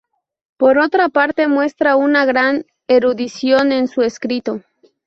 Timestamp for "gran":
2.25-2.65